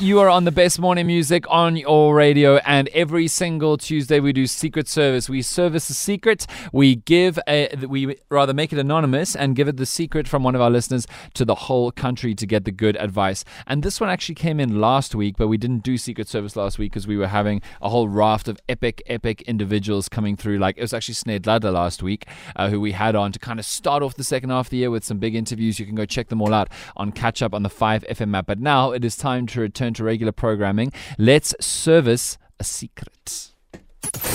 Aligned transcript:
You 0.00 0.18
are 0.20 0.30
on 0.30 0.44
the 0.44 0.50
best 0.50 0.80
morning 0.80 1.06
music 1.06 1.44
on 1.50 1.76
your 1.76 2.14
radio, 2.14 2.56
and 2.64 2.88
every 2.88 3.28
single 3.28 3.76
Tuesday 3.76 4.18
we 4.18 4.32
do 4.32 4.46
Secret 4.46 4.88
Service. 4.88 5.28
We 5.28 5.42
service 5.42 5.90
a 5.90 5.94
secret. 5.94 6.46
We 6.72 6.96
give 6.96 7.38
a, 7.46 7.68
we 7.86 8.16
rather 8.30 8.54
make 8.54 8.72
it 8.72 8.78
anonymous 8.78 9.36
and 9.36 9.54
give 9.54 9.68
it 9.68 9.76
the 9.76 9.84
secret 9.84 10.26
from 10.26 10.42
one 10.42 10.54
of 10.54 10.62
our 10.62 10.70
listeners 10.70 11.06
to 11.34 11.44
the 11.44 11.54
whole 11.54 11.92
country 11.92 12.34
to 12.34 12.46
get 12.46 12.64
the 12.64 12.72
good 12.72 12.96
advice. 12.96 13.44
And 13.66 13.82
this 13.82 14.00
one 14.00 14.08
actually 14.08 14.36
came 14.36 14.58
in 14.58 14.80
last 14.80 15.14
week, 15.14 15.36
but 15.36 15.48
we 15.48 15.58
didn't 15.58 15.82
do 15.82 15.98
Secret 15.98 16.28
Service 16.28 16.56
last 16.56 16.78
week 16.78 16.92
because 16.92 17.06
we 17.06 17.18
were 17.18 17.26
having 17.26 17.60
a 17.82 17.90
whole 17.90 18.08
raft 18.08 18.48
of 18.48 18.58
epic, 18.70 19.02
epic 19.04 19.42
individuals 19.42 20.08
coming 20.08 20.34
through. 20.34 20.56
Like 20.56 20.78
it 20.78 20.82
was 20.82 20.94
actually 20.94 21.16
Sneyd 21.16 21.46
Lada 21.46 21.70
last 21.70 22.02
week, 22.02 22.26
uh, 22.56 22.70
who 22.70 22.80
we 22.80 22.92
had 22.92 23.14
on 23.14 23.32
to 23.32 23.38
kind 23.38 23.58
of 23.58 23.66
start 23.66 24.02
off 24.02 24.14
the 24.14 24.24
second 24.24 24.48
half 24.48 24.68
of 24.68 24.70
the 24.70 24.78
year 24.78 24.90
with 24.90 25.04
some 25.04 25.18
big 25.18 25.34
interviews. 25.34 25.78
You 25.78 25.84
can 25.84 25.94
go 25.94 26.06
check 26.06 26.28
them 26.28 26.40
all 26.40 26.54
out 26.54 26.70
on 26.96 27.12
Catch 27.12 27.42
Up 27.42 27.52
on 27.52 27.64
the 27.64 27.68
5FM 27.68 28.34
app. 28.34 28.46
But 28.46 28.60
now 28.60 28.92
it 28.92 29.04
is 29.04 29.14
time 29.14 29.46
to 29.48 29.60
return 29.60 29.89
to 29.94 30.04
regular 30.04 30.32
programming. 30.32 30.92
Let's 31.18 31.54
service 31.60 32.38
a 32.58 32.64
secret. 32.64 33.50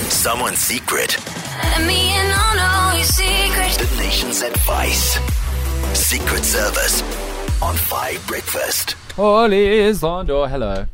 Someone's 0.08 0.58
secret. 0.58 1.16
Let 1.62 1.86
me 1.86 2.18
in 2.18 2.26
on 2.26 2.58
all 2.58 2.94
your 2.94 3.04
secrets. 3.04 3.76
The 3.76 3.96
nation's 4.02 4.42
advice. 4.42 5.18
Secret 5.94 6.44
Service 6.44 7.02
on 7.62 7.74
Five 7.74 8.24
Breakfast. 8.26 8.92
Holly 9.14 9.90
Zondo, 9.92 10.48
hello. 10.48 10.86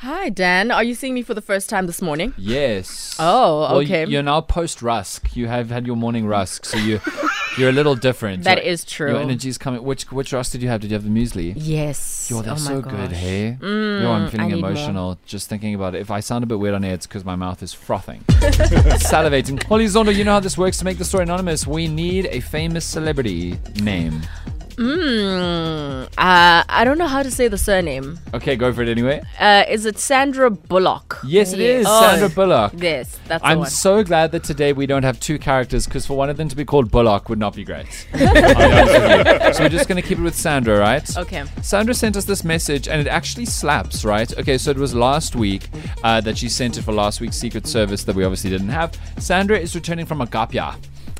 Hi, 0.00 0.28
Dan. 0.28 0.70
Are 0.70 0.84
you 0.84 0.94
seeing 0.94 1.14
me 1.14 1.22
for 1.22 1.32
the 1.32 1.40
first 1.40 1.70
time 1.70 1.86
this 1.86 2.02
morning? 2.02 2.34
Yes. 2.36 3.16
Oh, 3.18 3.60
Well, 3.60 3.76
okay. 3.78 4.04
you're 4.06 4.22
now 4.22 4.42
post 4.42 4.82
rusk. 4.82 5.34
You 5.34 5.46
have 5.48 5.70
had 5.70 5.86
your 5.86 5.96
morning 5.96 6.26
rusk, 6.26 6.66
so 6.66 6.76
you 6.76 7.00
you're 7.58 7.70
a 7.70 7.72
little 7.72 7.94
different. 7.94 8.44
That 8.44 8.58
Your- 8.58 8.66
is 8.72 8.84
true. 8.84 9.12
Your 9.12 9.20
energy's 9.20 9.56
coming. 9.56 9.82
Which 9.82 10.04
which 10.12 10.34
rusk 10.34 10.52
did 10.52 10.60
you 10.62 10.68
have? 10.68 10.82
Did 10.82 10.90
you 10.90 10.94
have 10.96 11.04
the 11.04 11.08
muesli? 11.10 11.54
Yes. 11.56 12.28
Yo, 12.30 12.42
they're 12.42 12.52
oh 12.52 12.56
so 12.56 12.82
gosh. 12.82 12.92
good, 12.92 13.12
hey? 13.12 13.56
Mm, 13.58 14.02
Yo, 14.02 14.12
I'm 14.12 14.30
feeling 14.30 14.48
need 14.48 14.60
more. 14.60 14.70
emotional 14.70 15.18
just 15.24 15.48
thinking 15.48 15.74
about 15.74 15.94
it. 15.94 16.02
If 16.02 16.10
I 16.10 16.20
sound 16.20 16.44
a 16.44 16.46
bit 16.46 16.58
weird 16.58 16.74
on 16.74 16.84
air, 16.84 16.92
it's 16.92 17.06
because 17.06 17.24
my 17.24 17.36
mouth 17.36 17.62
is 17.62 17.72
frothing. 17.72 18.20
Salivating. 18.28 19.62
Holly 19.64 19.86
Zondo, 19.86 20.14
you 20.14 20.24
know 20.24 20.32
how 20.32 20.40
this 20.40 20.58
works 20.58 20.76
to 20.78 20.84
make 20.84 20.98
the 20.98 21.06
story 21.06 21.22
anonymous. 21.22 21.66
We 21.66 21.88
need 21.88 22.26
a 22.26 22.40
famous 22.40 22.84
celebrity 22.84 23.58
name. 23.80 24.20
Mm, 24.76 26.04
uh, 26.04 26.08
I 26.68 26.82
don't 26.84 26.98
know 26.98 27.06
how 27.06 27.22
to 27.22 27.30
say 27.30 27.48
the 27.48 27.56
surname. 27.56 28.18
Okay, 28.34 28.56
go 28.56 28.72
for 28.72 28.82
it 28.82 28.88
anyway. 28.88 29.22
Uh, 29.38 29.64
is 29.68 29.86
it 29.86 29.98
Sandra 29.98 30.50
Bullock? 30.50 31.18
Yes, 31.24 31.52
it 31.52 31.60
is 31.60 31.86
Oh, 31.88 32.00
Sandra 32.02 32.28
Bullock. 32.28 32.72
Yes, 32.76 33.18
that's 33.26 33.42
the 33.42 33.48
I'm 33.48 33.58
one. 33.60 33.70
so 33.70 34.02
glad 34.04 34.32
that 34.32 34.44
today 34.44 34.72
we 34.74 34.86
don't 34.86 35.02
have 35.02 35.18
two 35.18 35.38
characters 35.38 35.86
because 35.86 36.04
for 36.06 36.16
one 36.16 36.28
of 36.28 36.36
them 36.36 36.48
to 36.48 36.56
be 36.56 36.64
called 36.64 36.90
Bullock 36.90 37.28
would 37.28 37.38
not 37.38 37.54
be 37.54 37.64
great. 37.64 38.06
I'll 38.14 38.18
be 38.18 38.26
honest 38.62 38.92
with 38.92 39.42
you. 39.46 39.52
So 39.54 39.62
we're 39.62 39.68
just 39.70 39.88
going 39.88 40.00
to 40.02 40.06
keep 40.06 40.18
it 40.18 40.22
with 40.22 40.34
Sandra, 40.36 40.78
right? 40.78 41.16
Okay. 41.16 41.44
Sandra 41.62 41.94
sent 41.94 42.16
us 42.16 42.24
this 42.26 42.44
message 42.44 42.86
and 42.86 43.00
it 43.00 43.06
actually 43.08 43.46
slaps, 43.46 44.04
right? 44.04 44.30
Okay, 44.38 44.58
so 44.58 44.70
it 44.70 44.76
was 44.78 44.94
last 44.94 45.34
week 45.36 45.68
uh, 46.04 46.20
that 46.20 46.36
she 46.36 46.48
sent 46.48 46.76
it 46.76 46.82
for 46.82 46.92
last 46.92 47.20
week's 47.20 47.36
Secret 47.36 47.66
Service 47.66 48.04
that 48.04 48.14
we 48.14 48.24
obviously 48.24 48.50
didn't 48.50 48.68
have. 48.68 48.94
Sandra 49.18 49.58
is 49.58 49.74
returning 49.74 50.04
from 50.06 50.20
a 50.20 50.26
gap 50.26 50.52
year. 50.52 50.72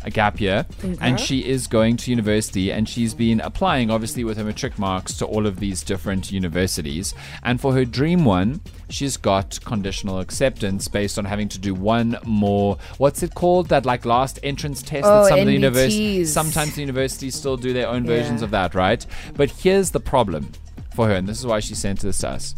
A 0.06 0.10
gap 0.10 0.40
year, 0.40 0.64
and 1.00 1.18
she 1.18 1.40
is 1.44 1.66
going 1.66 1.96
to 1.96 2.10
university, 2.12 2.70
and 2.70 2.88
she's 2.88 3.12
been 3.12 3.40
applying, 3.40 3.90
obviously, 3.90 4.22
with 4.22 4.38
her 4.38 4.44
matric 4.44 4.78
marks 4.78 5.18
to 5.18 5.26
all 5.26 5.48
of 5.48 5.58
these 5.58 5.82
different 5.82 6.30
universities. 6.30 7.12
And 7.42 7.60
for 7.60 7.74
her 7.74 7.84
dream 7.84 8.24
one, 8.24 8.60
she's 8.88 9.16
got 9.16 9.58
conditional 9.64 10.20
acceptance 10.20 10.86
based 10.86 11.18
on 11.18 11.24
having 11.24 11.48
to 11.48 11.58
do 11.58 11.74
one 11.74 12.18
more. 12.24 12.78
What's 12.98 13.24
it 13.24 13.34
called? 13.34 13.68
That 13.68 13.84
like 13.84 14.04
last 14.04 14.38
entrance 14.44 14.80
test 14.80 15.06
Oh, 15.06 15.24
that 15.24 15.30
some 15.30 15.40
of 15.40 15.46
the 15.46 15.52
universities. 15.52 16.32
Sometimes 16.32 16.76
the 16.76 16.82
universities 16.82 17.34
still 17.34 17.56
do 17.56 17.72
their 17.72 17.88
own 17.88 18.06
versions 18.06 18.42
of 18.42 18.52
that, 18.52 18.76
right? 18.76 19.04
But 19.34 19.50
here's 19.50 19.90
the 19.90 19.98
problem 19.98 20.52
for 20.94 21.08
her, 21.08 21.14
and 21.14 21.28
this 21.28 21.40
is 21.40 21.46
why 21.46 21.58
she 21.58 21.74
sent 21.74 22.00
this 22.00 22.18
to 22.18 22.28
us. 22.28 22.54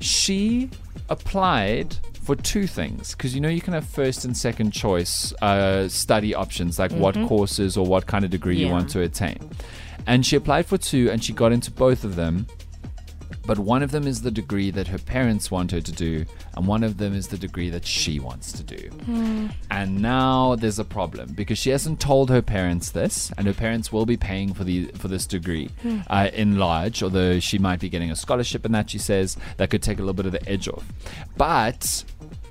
She 0.00 0.68
applied 1.08 1.96
for 2.22 2.36
two 2.36 2.66
things 2.66 3.14
because 3.14 3.34
you 3.34 3.40
know 3.40 3.48
you 3.48 3.60
can 3.60 3.74
have 3.74 3.84
first 3.84 4.24
and 4.24 4.36
second 4.36 4.70
choice 4.70 5.32
uh, 5.42 5.88
study 5.88 6.34
options, 6.34 6.78
like 6.78 6.92
what 6.92 7.14
courses 7.26 7.76
or 7.76 7.84
what 7.84 8.06
kind 8.06 8.24
of 8.24 8.30
degree 8.30 8.56
you 8.56 8.68
want 8.68 8.88
to 8.90 9.00
attain. 9.00 9.38
And 10.06 10.24
she 10.24 10.36
applied 10.36 10.66
for 10.66 10.78
two, 10.78 11.10
and 11.10 11.22
she 11.22 11.32
got 11.32 11.52
into 11.52 11.70
both 11.70 12.04
of 12.04 12.16
them. 12.16 12.46
But 13.44 13.58
one 13.58 13.82
of 13.82 13.90
them 13.90 14.06
is 14.06 14.22
the 14.22 14.30
degree 14.30 14.70
that 14.70 14.88
her 14.88 14.98
parents 14.98 15.50
want 15.50 15.72
her 15.72 15.80
to 15.80 15.92
do, 15.92 16.24
and 16.56 16.66
one 16.66 16.84
of 16.84 16.98
them 16.98 17.14
is 17.14 17.28
the 17.28 17.38
degree 17.38 17.70
that 17.70 17.84
she 17.84 18.20
wants 18.20 18.52
to 18.52 18.62
do. 18.62 18.90
And 19.70 20.00
now 20.00 20.54
there's 20.54 20.78
a 20.78 20.84
problem 20.84 21.32
because 21.32 21.58
she 21.58 21.70
hasn't 21.70 21.98
told 22.00 22.30
her 22.30 22.40
parents 22.42 22.90
this, 22.90 23.32
and 23.36 23.46
her 23.46 23.52
parents 23.52 23.92
will 23.92 24.06
be 24.06 24.16
paying 24.16 24.54
for 24.54 24.64
the 24.64 24.86
for 24.98 25.08
this 25.08 25.26
degree 25.26 25.70
uh, 26.08 26.30
in 26.32 26.58
large. 26.58 27.02
Although 27.02 27.40
she 27.40 27.58
might 27.58 27.80
be 27.80 27.88
getting 27.88 28.10
a 28.10 28.16
scholarship, 28.16 28.64
and 28.64 28.74
that 28.74 28.90
she 28.90 28.98
says 28.98 29.36
that 29.56 29.70
could 29.70 29.82
take 29.82 29.98
a 29.98 30.02
little 30.02 30.14
bit 30.14 30.26
of 30.26 30.32
the 30.32 30.48
edge 30.48 30.68
off. 30.68 30.84
But 31.36 32.04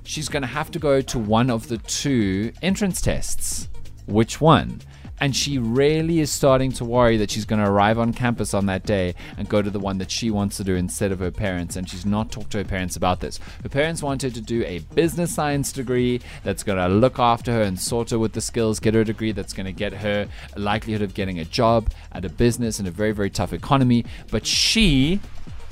she's 0.04 0.28
going 0.28 0.42
to 0.42 0.48
have 0.48 0.70
to 0.72 0.78
go 0.78 1.00
to 1.00 1.18
one 1.18 1.48
of 1.50 1.68
the 1.68 1.78
two 1.78 2.52
entrance 2.60 3.00
tests. 3.00 3.68
Which 4.06 4.40
one? 4.40 4.80
And 5.22 5.36
she 5.36 5.56
really 5.56 6.18
is 6.18 6.32
starting 6.32 6.72
to 6.72 6.84
worry 6.84 7.16
that 7.18 7.30
she's 7.30 7.44
going 7.44 7.62
to 7.62 7.70
arrive 7.70 7.96
on 7.96 8.12
campus 8.12 8.54
on 8.54 8.66
that 8.66 8.82
day 8.82 9.14
and 9.38 9.48
go 9.48 9.62
to 9.62 9.70
the 9.70 9.78
one 9.78 9.98
that 9.98 10.10
she 10.10 10.32
wants 10.32 10.56
to 10.56 10.64
do 10.64 10.74
instead 10.74 11.12
of 11.12 11.20
her 11.20 11.30
parents. 11.30 11.76
And 11.76 11.88
she's 11.88 12.04
not 12.04 12.32
talked 12.32 12.50
to 12.50 12.58
her 12.58 12.64
parents 12.64 12.96
about 12.96 13.20
this. 13.20 13.38
Her 13.62 13.68
parents 13.68 14.02
want 14.02 14.22
her 14.22 14.30
to 14.30 14.40
do 14.40 14.64
a 14.64 14.80
business 14.96 15.32
science 15.32 15.70
degree 15.70 16.20
that's 16.42 16.64
going 16.64 16.78
to 16.78 16.88
look 16.88 17.20
after 17.20 17.52
her 17.52 17.62
and 17.62 17.78
sort 17.78 18.10
her 18.10 18.18
with 18.18 18.32
the 18.32 18.40
skills, 18.40 18.80
get 18.80 18.94
her 18.94 19.02
a 19.02 19.04
degree 19.04 19.30
that's 19.30 19.52
going 19.52 19.66
to 19.66 19.72
get 19.72 19.92
her 19.92 20.26
a 20.56 20.58
likelihood 20.58 21.02
of 21.02 21.14
getting 21.14 21.38
a 21.38 21.44
job 21.44 21.88
at 22.10 22.24
a 22.24 22.28
business 22.28 22.80
in 22.80 22.88
a 22.88 22.90
very, 22.90 23.12
very 23.12 23.30
tough 23.30 23.52
economy. 23.52 24.04
But 24.32 24.44
she 24.44 25.20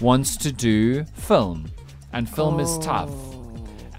wants 0.00 0.37
to 0.37 0.53
do 0.53 1.03
film. 1.16 1.72
And 2.12 2.31
film 2.31 2.60
is 2.60 2.78
tough 2.78 3.10
oh. 3.10 3.53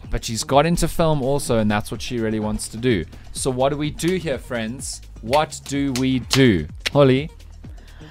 but 0.10 0.24
she's 0.24 0.46
got 0.46 0.66
into 0.66 0.88
film 0.88 1.22
also, 1.22 1.58
and 1.58 1.70
that's 1.70 1.92
what 1.92 2.02
she 2.02 2.20
really 2.20 2.40
wants 2.40 2.70
to 2.70 2.78
do. 2.78 3.04
So, 3.34 3.52
what 3.52 3.70
do 3.70 3.78
we 3.78 3.92
do 3.92 4.16
here, 4.16 4.38
friends? 4.38 5.02
What 5.22 5.60
do 5.66 5.94
we 5.94 6.20
do? 6.20 6.68
Holly, 6.92 7.30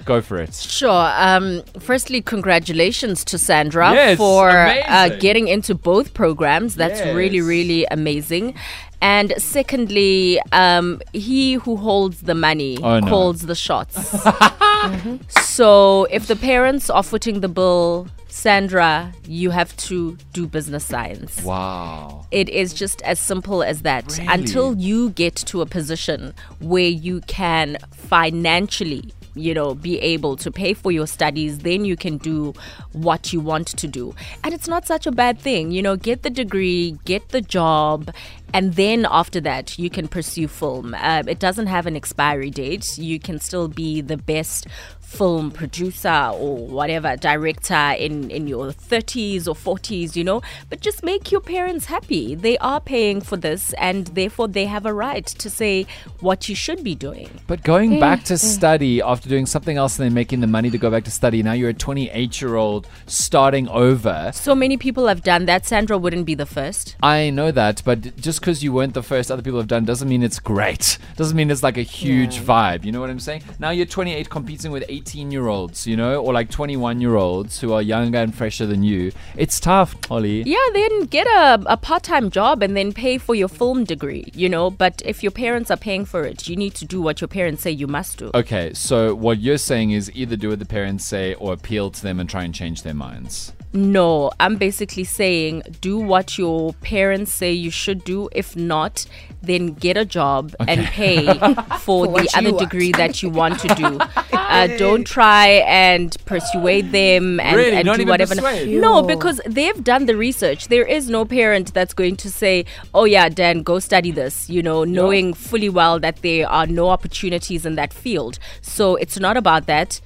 go 0.05 0.21
for 0.21 0.39
it. 0.39 0.55
Sure. 0.55 1.13
Um, 1.17 1.63
firstly, 1.81 2.23
congratulations 2.23 3.25
to 3.27 3.39
Sandra 3.39 3.93
Yes, 3.93 4.17
for 4.19 4.49
uh, 4.51 5.09
getting 5.19 5.49
into 5.49 5.75
both 5.75 6.15
programs. 6.15 6.77
That's 6.77 7.01
really, 7.15 7.39
Yes. 7.39 7.47
really 7.47 7.87
amazing. 7.91 8.55
And 9.03 9.33
secondly, 9.39 10.41
um, 10.53 11.01
he 11.13 11.55
who 11.55 11.77
holds 11.77 12.21
the 12.23 12.35
money 12.35 12.77
Oh, 12.83 13.01
no. 13.01 13.09
calls 13.09 13.43
the 13.43 13.55
shots. 13.55 13.97
Mhm. 13.97 15.21
So 15.61 16.05
if 16.11 16.27
the 16.27 16.37
parents 16.37 16.89
are 16.89 17.03
footing 17.03 17.41
the 17.41 17.49
bill, 17.49 18.07
Sandra, 18.31 19.13
you 19.27 19.51
have 19.51 19.77
to 19.77 20.17
do 20.33 20.47
business 20.47 20.85
science. 20.85 21.43
Wow. 21.43 22.27
It 22.31 22.49
is 22.49 22.73
just 22.73 23.03
as 23.03 23.21
simple 23.21 23.63
as 23.63 23.83
that. 23.83 24.17
Really? 24.17 24.27
Until 24.33 24.77
you 24.77 25.11
get 25.11 25.35
to 25.37 25.61
a 25.61 25.67
position 25.67 26.33
where 26.61 26.89
you 26.89 27.21
can 27.23 27.77
financially, 27.93 29.13
you 29.35 29.53
know, 29.53 29.75
be 29.75 29.99
able 30.01 30.37
to 30.37 30.51
pay 30.51 30.75
for 30.75 30.91
your 30.93 31.07
studies, 31.07 31.59
then 31.59 31.85
you 31.85 31.97
can 31.97 32.19
do 32.19 32.55
what 32.93 33.33
you 33.33 33.41
want 33.41 33.67
to 33.67 33.89
do. 33.89 34.15
And 34.45 34.55
it's 34.55 34.69
not 34.69 34.87
such 34.87 35.07
a 35.07 35.13
bad 35.13 35.39
thing. 35.39 35.73
You 35.73 35.83
know, 35.83 35.97
get 35.97 36.23
the 36.23 36.31
degree, 36.31 36.99
get 37.05 37.31
the 37.31 37.41
job, 37.41 38.11
and 38.53 38.75
then 38.75 39.07
after 39.11 39.41
that, 39.43 39.79
you 39.79 39.91
can 39.91 40.09
pursue 40.09 40.49
film. 40.49 40.95
Uh, 40.95 41.23
it 41.27 41.39
doesn't 41.39 41.67
have 41.67 41.87
an 41.87 41.97
expiry 41.97 42.51
date. 42.51 42.99
You 42.99 43.21
can 43.21 43.39
still 43.39 43.69
be 43.69 44.01
the 44.01 44.17
best 44.17 44.67
film 45.11 45.51
producer 45.51 46.31
or 46.35 46.57
whatever 46.57 47.17
director 47.17 47.95
in 47.99 48.31
in 48.31 48.47
your 48.47 48.67
30s 48.69 49.49
or 49.49 49.55
40s 49.55 50.15
you 50.15 50.23
know 50.23 50.41
but 50.69 50.81
just 50.81 51.03
make 51.03 51.33
your 51.33 51.41
parents 51.41 51.87
happy 51.87 52.37
they 52.37 52.57
are 52.59 52.81
paying 52.81 53.21
for 53.21 53.37
this 53.37 53.73
and 53.75 54.07
therefore 54.19 54.47
they 54.47 54.67
have 54.67 54.87
a 54.87 54.95
right 54.95 55.27
to 55.27 55.51
say 55.51 55.85
what 56.21 56.49
you 56.49 56.55
should 56.55 56.85
be 56.85 56.95
doing 56.95 57.29
But 57.49 57.65
going 57.65 57.99
back 57.99 58.23
to 58.25 58.39
study 58.39 59.03
after 59.03 59.29
doing 59.29 59.47
something 59.47 59.77
else 59.77 59.99
and 59.99 60.07
then 60.07 60.15
making 60.15 60.41
the 60.41 60.47
money 60.47 60.71
to 60.71 60.79
go 60.79 60.91
back 60.91 61.05
to 61.05 61.11
study, 61.11 61.43
now 61.43 61.53
you're 61.53 61.71
a 61.71 61.75
28 61.75 62.41
year 62.41 62.55
old 62.55 62.87
starting 63.07 63.69
over. 63.69 64.31
so 64.33 64.55
many 64.55 64.77
people 64.77 65.09
have 65.09 65.23
done 65.23 65.47
that 65.47 65.67
sandra 65.67 65.99
wouldn't 65.99 66.25
be 66.25 66.37
the 66.37 66.47
first 66.47 66.97
I 67.03 67.31
know 67.31 67.51
that, 67.51 67.83
but 67.85 68.17
just 68.17 68.41
because 68.41 68.63
you 68.63 68.73
weren't 68.73 68.95
the 68.95 69.03
first 69.03 69.31
other 69.33 69.43
people 69.43 69.59
have 69.59 69.69
done 69.69 69.85
doesn't 69.85 70.09
mean 70.09 70.23
it's 70.23 70.39
great. 70.39 70.99
Doesn't 71.17 71.37
mean 71.37 71.51
it's 71.51 71.63
like 71.63 71.79
a 71.79 71.83
huge 71.83 72.39
vibe. 72.39 72.85
You 72.85 72.93
know 72.93 73.01
what 73.01 73.11
I'm 73.11 73.19
saying? 73.19 73.43
Now 73.59 73.71
you're 73.71 73.87
28 73.87 74.31
competing 74.31 74.71
with 74.71 74.85
18 74.89 75.00
year 75.31 75.49
olds, 75.49 75.87
you 75.87 75.97
know, 75.97 76.21
or 76.23 76.33
like 76.33 76.51
21 76.51 77.01
year 77.01 77.17
olds 77.17 77.61
who 77.61 77.73
are 77.73 77.83
younger 77.83 78.19
and 78.19 78.35
fresher 78.35 78.67
than 78.67 78.83
you. 78.83 79.13
It's 79.37 79.59
tough, 79.61 79.95
Holly. 80.07 80.43
yeah 80.47 80.59
then 80.73 81.05
get 81.07 81.27
a, 81.27 81.61
a 81.67 81.77
part-time 81.77 82.31
job 82.31 82.63
and 82.63 82.77
then 82.77 82.93
pay 82.93 83.19
for 83.19 83.35
your 83.35 83.49
film 83.49 83.85
degree 83.85 84.31
you 84.35 84.49
know 84.49 84.71
but 84.71 85.03
if 85.05 85.23
your 85.23 85.33
parents 85.33 85.71
are 85.71 85.77
paying 85.77 86.05
for 86.05 86.23
it 86.23 86.49
you 86.49 86.57
need 86.57 86.75
to 86.75 86.85
do 86.85 87.01
what 87.01 87.21
your 87.21 87.29
parents 87.29 87.63
say 87.63 87.71
you 87.71 87.87
must 87.87 88.19
do 88.19 88.31
Okay, 88.35 88.73
so 88.75 89.15
what 89.15 89.41
you're 89.41 89.59
saying 89.59 89.91
is 89.91 90.11
either 90.15 90.37
do 90.37 90.51
what 90.51 90.59
the 90.59 90.65
parents 90.67 91.05
say 91.05 91.35
or 91.35 91.53
appeal 91.53 91.91
to 91.91 92.03
them 92.03 92.21
and 92.21 92.29
try 92.29 92.45
and 92.45 92.55
change 92.55 92.83
their 92.83 92.95
minds. 92.95 93.53
No, 93.73 94.33
I'm 94.41 94.57
basically 94.57 95.05
saying 95.05 95.63
do 95.81 95.97
what 95.99 96.37
your 96.37 96.75
parents 96.75 97.33
say 97.33 97.53
you 97.53 97.71
should 97.71 98.03
do. 98.03 98.29
If 98.33 98.57
not, 98.57 99.07
then 99.43 99.75
get 99.75 99.97
a 99.97 100.05
job 100.05 100.55
and 100.67 100.87
pay 100.87 101.25
for, 101.81 102.07
the 102.07 102.29
other 102.35 102.59
degree 102.59 102.91
that 102.93 103.23
you 103.23 103.31
want 103.31 103.61
to 103.61 103.69
do. 103.75 103.99
uh, 104.33 104.67
don't 104.77 105.05
try 105.05 105.63
and 105.67 106.17
persuade 106.25 106.91
them 106.91 107.39
and, 107.39 107.57
Really? 107.57 107.77
and 107.77 107.89
do 107.97 108.07
whatever. 108.07 108.35
persuade? 108.35 108.81
No, 108.81 109.03
because 109.03 109.41
they've 109.47 109.83
done 109.85 110.07
the 110.07 110.17
research. 110.17 110.67
There 110.69 110.85
is 110.85 111.09
no 111.09 111.25
parent 111.25 111.73
that's 111.73 111.95
going 111.95 112.17
to 112.17 112.31
say, 112.31 112.65
"Oh 112.93 113.05
yeah, 113.05 113.29
Dan, 113.29 113.63
go 113.63 113.79
study 113.79 114.11
this," 114.11 114.51
you 114.51 114.63
know, 114.63 114.83
knowing 114.83 115.33
fully 115.33 115.69
well 115.69 116.01
that 116.01 116.23
there 116.23 116.49
are 116.49 116.67
no 116.67 116.89
opportunities 116.89 117.65
in 117.65 117.77
that 117.77 117.93
field. 117.93 118.39
So 118.63 118.97
it's 118.97 119.19
not 119.19 119.37
about 119.37 119.67
that. 119.67 120.01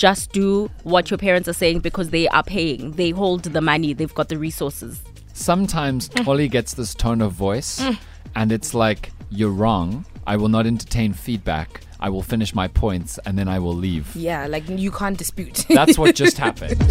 Just 0.00 0.32
do 0.32 0.70
what 0.82 1.10
your 1.10 1.18
parents 1.18 1.46
are 1.46 1.52
saying 1.52 1.80
because 1.80 2.08
they 2.08 2.26
are 2.28 2.42
paying. 2.42 2.92
They 2.92 3.10
hold 3.10 3.42
the 3.42 3.60
money. 3.60 3.92
They've 3.92 4.14
got 4.14 4.30
the 4.30 4.38
resources. 4.38 5.02
Sometimes 5.34 6.08
mm. 6.08 6.24
Holly 6.24 6.48
gets 6.48 6.72
this 6.72 6.94
tone 6.94 7.20
of 7.20 7.32
voice, 7.32 7.80
mm. 7.80 7.98
and 8.34 8.50
it's 8.50 8.72
like, 8.72 9.12
You're 9.28 9.50
wrong. 9.50 10.06
I 10.26 10.36
will 10.36 10.48
not 10.48 10.66
entertain 10.66 11.12
feedback. 11.12 11.82
I 12.00 12.08
will 12.08 12.22
finish 12.22 12.54
my 12.54 12.66
points 12.66 13.18
and 13.26 13.36
then 13.36 13.46
I 13.46 13.58
will 13.58 13.74
leave. 13.74 14.16
Yeah, 14.16 14.46
like 14.46 14.66
you 14.70 14.90
can't 14.90 15.18
dispute. 15.18 15.66
That's 15.68 15.98
what 15.98 16.14
just 16.14 16.38
happened. 16.46 16.82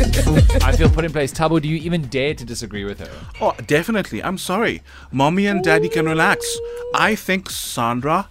I 0.63 0.73
feel 0.73 0.87
put 0.87 1.03
in 1.03 1.11
place. 1.11 1.33
Tabo, 1.33 1.59
do 1.59 1.67
you 1.67 1.77
even 1.77 2.03
dare 2.09 2.35
to 2.35 2.45
disagree 2.45 2.85
with 2.85 2.99
her? 2.99 3.11
Oh, 3.41 3.55
definitely. 3.65 4.21
I'm 4.21 4.37
sorry. 4.37 4.83
Mommy 5.11 5.47
and 5.47 5.63
daddy 5.63 5.89
can 5.89 6.05
relax. 6.05 6.45
I 6.93 7.15
think, 7.15 7.49
Sandra, 7.49 8.29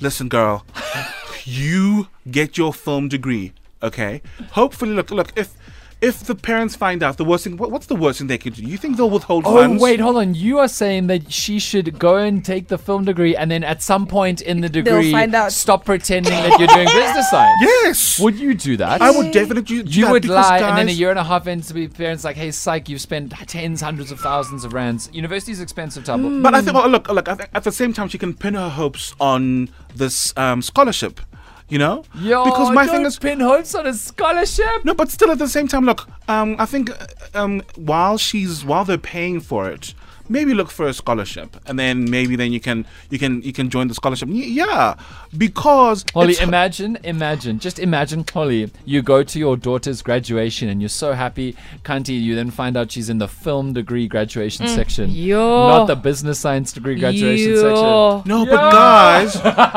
listen, 0.00 0.28
girl, 0.28 0.64
you 1.44 2.06
get 2.30 2.56
your 2.56 2.72
film 2.72 3.08
degree, 3.08 3.52
okay? 3.84 4.22
Hopefully, 4.52 4.92
look, 4.92 5.10
look, 5.10 5.32
if 5.36 5.54
if 6.00 6.24
the 6.24 6.34
parents 6.34 6.76
find 6.76 7.02
out 7.02 7.16
the 7.16 7.24
worst 7.24 7.44
thing, 7.44 7.56
what, 7.56 7.70
what's 7.70 7.86
the 7.86 7.96
worst 7.96 8.18
thing 8.18 8.26
they 8.26 8.36
could 8.36 8.52
do? 8.54 8.62
You 8.62 8.76
think 8.76 8.98
they'll 8.98 9.08
withhold 9.08 9.44
funds? 9.44 9.56
Oh, 9.58 9.62
funds? 9.62 9.82
wait, 9.82 10.00
hold 10.00 10.16
on. 10.16 10.34
You 10.34 10.58
are 10.58 10.68
saying 10.68 11.06
that 11.06 11.32
she 11.32 11.58
should 11.58 11.98
go 11.98 12.16
and 12.16 12.44
take 12.44 12.68
the 12.68 12.76
film 12.76 13.06
degree 13.06 13.34
and 13.34 13.50
then 13.50 13.64
at 13.64 13.80
some 13.80 14.06
point 14.06 14.42
in 14.42 14.60
the 14.60 14.68
degree 14.68 15.12
find 15.12 15.34
out. 15.34 15.50
stop 15.52 15.86
pretending 15.86 16.32
that 16.32 16.58
you're 16.58 16.68
doing 16.68 16.88
business 16.88 17.30
science. 17.30 17.58
Yes. 17.62 18.20
Would 18.20 18.38
you 18.38 18.52
do 18.52 18.76
that? 18.78 19.00
I 19.00 19.12
would 19.12 19.32
definitely 19.32 19.82
do 19.82 19.98
You 19.98 20.04
that 20.06 20.12
would 20.12 20.22
because, 20.22 20.34
lie, 20.50 20.58
and 20.58 20.76
then 20.76 20.88
a 20.88 20.90
guys- 20.90 21.00
year 21.00 21.08
and 21.10 21.18
a 21.18 21.24
half 21.24 21.46
into 21.46 21.72
be 21.72 21.88
parents 21.88 22.22
like, 22.22 22.36
"Hey, 22.36 22.50
psych, 22.50 22.88
you've 22.90 23.00
spent 23.00 23.32
tens, 23.46 23.80
hundreds 23.80 24.10
of 24.12 24.20
thousands 24.20 24.64
of 24.64 24.74
rands. 24.74 25.08
University's 25.12 25.60
expensive, 25.60 26.04
Tabo. 26.04 26.42
But 26.42 26.54
I 26.54 26.60
think, 26.60 26.76
well, 26.76 26.88
look, 26.88 27.08
look. 27.08 27.28
I 27.28 27.34
think 27.36 27.48
at 27.54 27.64
the 27.64 27.72
same 27.72 27.94
time, 27.94 28.08
she 28.08 28.18
can 28.18 28.34
pin 28.34 28.54
her 28.54 28.68
hopes 28.68 29.14
on 29.20 29.70
this 29.94 30.36
um, 30.36 30.60
scholarship. 30.60 31.20
You 31.68 31.78
know, 31.78 32.04
Yo, 32.20 32.44
because 32.44 32.70
my 32.72 32.86
thing 32.86 33.06
is, 33.06 33.18
pin 33.18 33.40
hopes 33.40 33.74
on 33.74 33.86
a 33.86 33.94
scholarship. 33.94 34.84
no, 34.84 34.92
but 34.94 35.10
still 35.10 35.30
at 35.30 35.38
the 35.38 35.48
same 35.48 35.66
time, 35.66 35.86
look. 35.86 36.06
Um, 36.28 36.56
I 36.58 36.66
think 36.66 36.90
um, 37.34 37.62
while 37.76 38.18
she's 38.18 38.64
while 38.64 38.84
they're 38.84 38.98
paying 38.98 39.40
for 39.40 39.70
it, 39.70 39.94
maybe 40.28 40.54
look 40.54 40.70
for 40.70 40.86
a 40.86 40.92
scholarship, 40.92 41.56
and 41.66 41.78
then 41.78 42.08
maybe 42.10 42.36
then 42.36 42.52
you 42.52 42.60
can 42.60 42.86
you 43.10 43.18
can 43.18 43.42
you 43.42 43.52
can 43.52 43.70
join 43.70 43.88
the 43.88 43.94
scholarship. 43.94 44.28
Yeah, 44.30 44.96
because 45.36 46.04
Holly, 46.12 46.36
imagine, 46.40 46.98
imagine, 47.04 47.58
just 47.58 47.78
imagine, 47.78 48.24
Holly, 48.32 48.70
you 48.84 49.02
go 49.02 49.22
to 49.22 49.38
your 49.38 49.56
daughter's 49.56 50.02
graduation 50.02 50.68
and 50.68 50.80
you're 50.80 50.88
so 50.88 51.12
happy. 51.12 51.56
Kanti, 51.82 52.20
you 52.20 52.34
then 52.34 52.50
find 52.50 52.76
out 52.76 52.90
she's 52.92 53.08
in 53.08 53.18
the 53.18 53.28
film 53.28 53.72
degree 53.72 54.08
graduation 54.08 54.66
mm. 54.66 54.74
section, 54.74 55.10
Yo. 55.10 55.68
not 55.68 55.86
the 55.86 55.96
business 55.96 56.38
science 56.38 56.72
degree 56.72 56.96
graduation 56.96 57.52
Yo. 57.52 57.56
section. 57.56 58.28
No, 58.28 58.46
but 58.46 58.70
guys, 58.70 59.34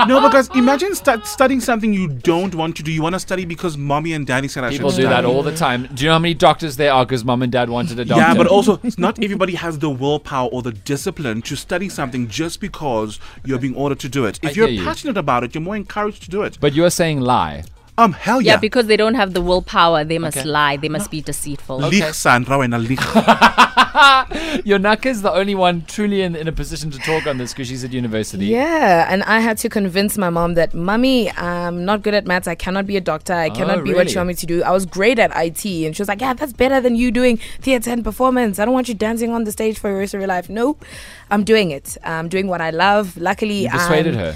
no, 0.08 0.22
but 0.22 0.32
guys, 0.32 0.50
imagine 0.56 0.96
stu- 0.96 1.24
studying 1.24 1.62
something 1.62 1.94
you 1.94 2.08
don't 2.08 2.56
want 2.56 2.78
to 2.78 2.84
do. 2.84 2.92
You 2.92 3.02
want 3.02 3.16
to 3.16 3.20
study 3.20 3.46
because 3.46 3.78
mommy 3.78 4.14
and 4.14 4.26
daddy 4.26 4.48
said 4.48 4.64
I 4.64 4.70
People 4.70 4.92
should 4.92 5.02
do 5.02 5.10
that 5.10 5.26
all 5.26 5.44
the 5.44 5.56
time. 5.56 5.88
Do 5.94 6.04
you 6.04 6.10
know 6.10 6.14
how 6.14 6.20
many 6.20 6.34
doctors 6.34 6.78
there 6.78 6.94
are 6.94 7.06
because 7.06 7.26
mom 7.26 7.42
and 7.42 7.52
dad 7.52 7.70
wanted 7.70 8.00
a 8.00 8.06
doctor? 8.06 8.22
Yeah, 8.22 8.34
but 8.36 8.48
also 8.48 8.80
not 8.98 9.22
everybody 9.24 9.56
has 9.56 9.80
the 9.80 9.90
willpower 9.90 10.37
or 10.46 10.62
the 10.62 10.72
discipline 10.72 11.42
to 11.44 11.56
study 11.56 11.90
something 11.90 12.28
just 12.28 12.62
because 12.62 13.20
you're 13.46 13.60
being 13.60 13.76
ordered 13.76 14.00
to 14.00 14.10
do 14.10 14.26
it. 14.26 14.40
If 14.44 14.52
I 14.52 14.54
you're 14.54 14.68
hear 14.68 14.80
you. 14.80 14.86
passionate 14.86 15.18
about 15.18 15.44
it, 15.44 15.56
you're 15.56 15.62
more 15.62 15.76
encouraged 15.76 16.24
to 16.24 16.30
do 16.30 16.44
it. 16.44 16.58
But 16.62 16.74
you're 16.74 16.90
saying 16.92 17.22
lie. 17.22 17.64
Um, 18.00 18.14
hell 18.14 18.42
Yeah, 18.42 18.54
yeah. 18.54 18.58
because 18.60 18.86
they 18.86 18.96
don't 18.98 19.16
have 19.16 19.34
the 19.34 19.42
willpower. 19.42 20.04
They 20.04 20.20
must 20.20 20.38
Okay. 20.38 20.48
lie. 20.48 20.78
They 20.78 20.90
must 20.90 21.10
be 21.10 21.22
deceitful. 21.22 21.80
Lieg, 21.80 22.14
Sandra, 22.14 22.60
and 22.60 22.74
a 22.76 22.78
lieg. 22.78 23.00
Yonaka's 24.66 25.22
the 25.22 25.32
only 25.32 25.56
one 25.56 25.84
truly 25.88 26.22
in, 26.22 26.36
in 26.36 26.48
a 26.48 26.52
position 26.52 26.92
to 26.92 27.00
talk 27.00 27.26
on 27.26 27.38
this 27.38 27.54
because 27.54 27.68
she's 27.68 27.84
at 27.84 27.92
university. 27.94 28.46
Yeah, 28.46 29.08
and 29.10 29.24
I 29.24 29.40
had 29.40 29.58
to 29.60 29.70
convince 29.70 30.18
my 30.18 30.30
mom 30.30 30.54
that, 30.54 30.74
Mummy, 30.74 31.32
I'm 31.32 31.86
not 31.86 32.04
good 32.04 32.14
at 32.14 32.26
maths. 32.28 32.48
I 32.48 32.56
cannot 32.56 32.86
be 32.86 32.98
a 32.98 33.02
doctor. 33.02 33.34
I 33.34 33.50
cannot 33.50 33.84
be 33.84 33.92
what 33.94 34.00
really? 34.02 34.12
you 34.12 34.18
want 34.18 34.28
me 34.28 34.34
to 34.36 34.46
do. 34.46 34.64
I 34.64 34.72
was 34.72 34.86
great 34.86 35.18
at 35.20 35.32
IT. 35.36 35.66
And 35.66 35.96
she 35.96 36.02
was 36.02 36.08
like, 36.08 36.22
Yeah, 36.22 36.34
that's 36.34 36.54
better 36.54 36.80
than 36.80 36.96
you 36.96 37.12
doing 37.12 37.38
theater 37.62 37.90
and 37.92 38.04
performance. 38.04 38.60
I 38.60 38.66
don't 38.66 38.74
want 38.74 38.88
you 38.88 38.94
dancing 38.94 39.32
on 39.32 39.44
the 39.46 39.52
stage 39.52 39.80
for 39.80 39.92
the 39.92 39.98
rest 39.98 40.14
of 40.14 40.20
your 40.20 40.28
life. 40.28 40.50
No, 40.50 40.78
I'm 41.32 41.44
doing 41.44 41.72
it. 41.72 41.98
I'm 42.04 42.30
doing 42.30 42.48
what 42.48 42.62
I 42.62 42.70
love. 42.70 43.18
Luckily, 43.18 43.64
You 43.64 43.70
persuaded 43.70 44.14
um, 44.14 44.20
her. 44.20 44.36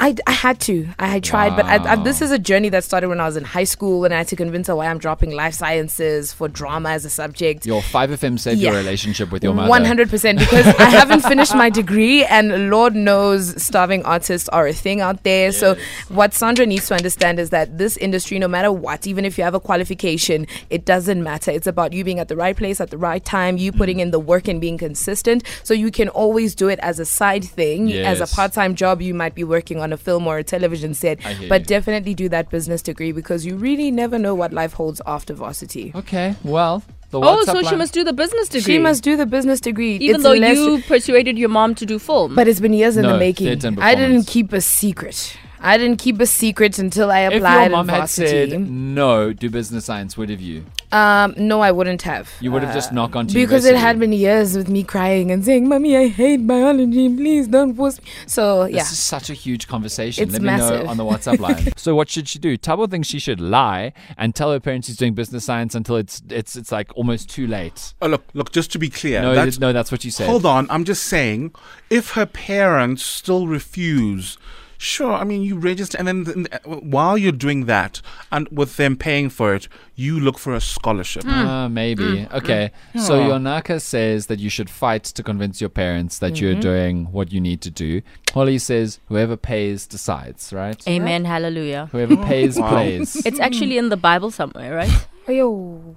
I, 0.00 0.14
I 0.28 0.30
had 0.30 0.60
to. 0.60 0.88
I 0.98 1.08
had 1.08 1.24
tried, 1.24 1.56
but 1.56 1.66
I, 1.66 1.92
I, 1.92 1.96
this 1.96 2.22
is 2.22 2.30
a 2.30 2.38
journey 2.38 2.68
that 2.68 2.84
started 2.84 3.08
when 3.08 3.18
I 3.20 3.26
was 3.26 3.36
in 3.36 3.42
high 3.42 3.64
school 3.64 4.04
and 4.04 4.14
I 4.14 4.18
had 4.18 4.28
to 4.28 4.36
convince 4.36 4.68
her 4.68 4.76
why 4.76 4.86
I'm 4.86 4.98
dropping 4.98 5.32
life 5.32 5.54
sciences 5.54 6.32
for 6.32 6.46
drama 6.46 6.90
as 6.90 7.04
a 7.04 7.10
subject. 7.10 7.66
Your 7.66 7.82
5FM 7.82 8.38
saved 8.38 8.60
your 8.60 8.74
relationship 8.74 9.32
with 9.32 9.42
your 9.42 9.54
mother. 9.54 9.68
One 9.68 9.84
hundred 9.84 10.08
percent 10.08 10.38
because 10.38 10.66
I 10.66 10.84
haven't 10.90 11.22
finished 11.22 11.54
my 11.54 11.68
degree, 11.68 12.24
and 12.24 12.70
Lord 12.70 12.94
knows 12.94 13.60
starving 13.60 14.04
artists 14.04 14.48
are 14.50 14.68
a 14.68 14.72
thing 14.72 15.00
out 15.00 15.24
there. 15.24 15.50
So 15.50 15.76
what 16.08 16.32
Sandra 16.32 16.64
needs 16.64 16.86
to 16.88 16.94
understand 16.94 17.40
is 17.40 17.50
that 17.50 17.78
this 17.78 17.96
industry, 17.96 18.38
no 18.38 18.46
matter 18.48 18.70
what, 18.70 19.06
even 19.06 19.24
if 19.24 19.36
you 19.36 19.42
have 19.42 19.54
a 19.54 19.60
qualification, 19.60 20.46
it 20.70 20.84
doesn't 20.84 21.22
matter. 21.22 21.50
It's 21.50 21.66
about 21.66 21.92
you 21.92 22.04
being 22.04 22.20
at 22.20 22.28
the 22.28 22.36
right 22.36 22.56
place 22.56 22.80
at 22.80 22.90
the 22.90 22.98
right 22.98 23.24
time, 23.24 23.56
you 23.56 23.72
Mm. 23.72 23.78
putting 23.78 24.00
in 24.00 24.10
the 24.12 24.20
work 24.20 24.46
and 24.48 24.60
being 24.60 24.78
consistent. 24.78 25.42
So 25.64 25.74
you 25.74 25.90
can 25.90 26.08
always 26.08 26.54
do 26.54 26.68
it 26.68 26.78
as 26.82 26.98
a 27.00 27.04
side 27.04 27.44
thing, 27.44 27.92
as 27.92 28.20
a 28.20 28.26
part-time 28.26 28.74
job. 28.76 29.02
You 29.02 29.12
might 29.12 29.34
be 29.34 29.44
working 29.44 29.80
on 29.80 29.87
a 29.92 29.96
film 29.96 30.26
or 30.26 30.38
a 30.38 30.44
television 30.44 30.94
set, 30.94 31.20
but 31.48 31.60
you. 31.62 31.66
definitely 31.66 32.14
do 32.14 32.28
that 32.28 32.50
business 32.50 32.82
degree 32.82 33.12
because 33.12 33.44
you 33.46 33.56
really 33.56 33.90
never 33.90 34.18
know 34.18 34.34
what 34.34 34.52
life 34.52 34.72
holds 34.74 35.00
after 35.06 35.34
varsity. 35.34 35.92
Okay, 35.94 36.34
well, 36.44 36.82
the 37.10 37.18
Oh, 37.20 37.42
WhatsApp 37.44 37.52
so 37.52 37.62
she 37.62 37.76
must 37.76 37.94
do 37.94 38.04
the 38.04 38.12
business 38.12 38.48
degree. 38.48 38.74
She 38.74 38.78
must 38.78 39.02
do 39.02 39.16
the 39.16 39.26
business 39.26 39.60
degree, 39.60 39.96
even 39.96 40.16
It's 40.16 40.24
though 40.24 40.32
you 40.32 40.82
persuaded 40.82 41.38
your 41.38 41.48
mom 41.48 41.74
to 41.76 41.86
do 41.86 41.98
film. 41.98 42.34
But 42.34 42.48
it's 42.48 42.60
been 42.60 42.72
years 42.74 42.96
in 42.96 43.02
No, 43.04 43.14
the 43.14 43.18
making. 43.18 43.48
I 43.80 43.94
didn't 43.94 44.24
keep 44.24 44.52
a 44.52 44.60
secret. 44.60 45.36
I 45.60 45.76
didn't 45.76 45.96
keep 45.96 46.20
a 46.20 46.26
secret 46.26 46.78
until 46.78 47.10
I 47.10 47.20
applied. 47.20 47.32
If 47.32 47.42
applied 47.42 47.62
your 47.62 47.70
mom 47.70 47.88
in 47.88 47.94
had 47.94 48.08
said 48.08 48.60
no, 48.70 49.32
do 49.32 49.50
business 49.50 49.86
science, 49.86 50.16
would 50.16 50.30
have 50.30 50.40
you? 50.40 50.64
Um, 50.92 51.34
no, 51.36 51.60
I 51.60 51.70
wouldn't 51.70 52.02
have. 52.02 52.32
You 52.40 52.50
would 52.52 52.62
have 52.62 52.74
just 52.74 52.92
knocked 52.92 53.14
on 53.14 53.26
to 53.26 53.34
because 53.34 53.64
it 53.64 53.76
had 53.76 53.98
been 53.98 54.12
years 54.12 54.56
with 54.56 54.68
me 54.68 54.82
crying 54.82 55.30
and 55.30 55.44
saying, 55.44 55.68
"Mommy, 55.68 55.96
I 55.96 56.08
hate 56.08 56.46
biology. 56.46 57.14
Please 57.14 57.46
don't 57.46 57.74
force 57.74 58.00
me." 58.00 58.08
So 58.26 58.64
yeah, 58.64 58.78
This 58.78 58.92
is 58.92 58.98
such 58.98 59.28
a 59.28 59.34
huge 59.34 59.68
conversation. 59.68 60.24
It's 60.24 60.32
Let 60.32 60.42
me 60.42 60.46
massive. 60.46 60.84
know 60.84 60.90
on 60.90 60.96
the 60.96 61.04
WhatsApp 61.04 61.38
line. 61.40 61.72
so 61.76 61.94
what 61.94 62.08
should 62.08 62.26
she 62.28 62.38
do? 62.38 62.56
Tabo 62.56 62.90
thinks 62.90 63.08
she 63.08 63.18
should 63.18 63.40
lie 63.40 63.92
and 64.16 64.34
tell 64.34 64.50
her 64.52 64.60
parents 64.60 64.86
she's 64.86 64.96
doing 64.96 65.14
business 65.14 65.44
science 65.44 65.74
until 65.74 65.96
it's 65.96 66.22
it's 66.30 66.56
it's 66.56 66.72
like 66.72 66.90
almost 66.96 67.28
too 67.28 67.46
late. 67.46 67.92
Oh, 68.00 68.08
look, 68.08 68.24
look, 68.32 68.52
just 68.52 68.72
to 68.72 68.78
be 68.78 68.88
clear. 68.88 69.20
no, 69.20 69.34
that's, 69.34 69.58
no, 69.58 69.72
that's 69.72 69.92
what 69.92 70.04
you 70.04 70.10
said. 70.10 70.26
Hold 70.28 70.46
on, 70.46 70.70
I'm 70.70 70.84
just 70.84 71.02
saying, 71.04 71.54
if 71.90 72.12
her 72.12 72.26
parents 72.26 73.02
still 73.02 73.46
refuse, 73.46 74.38
sure, 74.78 75.12
I 75.12 75.24
mean, 75.24 75.42
you 75.42 75.58
register, 75.58 75.98
and 75.98 76.08
then 76.08 76.24
th- 76.24 76.36
th- 76.36 76.48
uh, 76.52 76.76
while 76.80 77.18
you're 77.18 77.32
doing 77.32 77.66
that, 77.66 78.00
and 78.32 78.48
with 78.48 78.76
them 78.76 78.96
paying 78.96 79.28
for 79.28 79.54
it, 79.54 79.68
you 79.94 80.18
look 80.18 80.38
for 80.38 80.54
a 80.54 80.60
scholarship. 80.60 81.26
Uh, 81.26 81.68
maybe. 81.68 82.22
Hmm. 82.22 82.24
Hmm. 82.24 82.36
Okay. 82.36 82.70
So 82.96 83.20
Yonaka 83.20 83.80
says 83.80 84.26
that 84.26 84.38
you 84.38 84.48
should 84.48 84.70
fight 84.70 85.04
to 85.04 85.22
convince 85.22 85.60
your 85.60 85.70
parents 85.70 86.18
that 86.20 86.40
you're 86.40 86.52
mm-hmm. 86.52 86.60
doing 86.60 87.12
what 87.12 87.32
you 87.32 87.40
need 87.40 87.60
to 87.62 87.70
do. 87.70 88.02
Holly 88.32 88.58
says 88.58 89.00
whoever 89.06 89.36
pays 89.36 89.86
decides, 89.86 90.52
right? 90.52 90.86
Amen. 90.88 91.24
Hallelujah. 91.24 91.88
Whoever 91.92 92.14
oh, 92.14 92.24
pays 92.24 92.58
Wow. 92.58 92.70
plays. 92.70 93.16
It's 93.26 93.40
actually 93.40 93.76
in 93.78 93.88
the 93.88 93.96
Bible 93.96 94.30
somewhere, 94.30 94.74
right? 94.74 95.06
Ayo. 95.26 95.96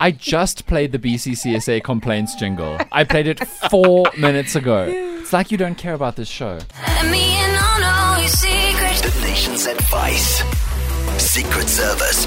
I 0.00 0.10
just 0.12 0.66
played 0.66 0.92
the 0.92 0.98
BCCSA 0.98 1.82
complaints 1.82 2.34
jingle. 2.34 2.78
I 2.92 3.04
played 3.04 3.26
it 3.26 3.46
four 3.70 4.04
minutes 4.16 4.54
ago. 4.56 5.04
It's 5.28 5.34
like 5.34 5.50
you 5.50 5.58
don't 5.58 5.74
care 5.74 5.92
about 5.92 6.16
this 6.16 6.26
show. 6.26 6.58
Advice. 9.88 10.42
Secret 11.18 11.66
Service 11.66 12.26